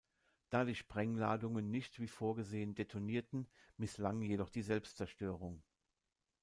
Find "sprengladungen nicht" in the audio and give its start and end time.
0.73-1.99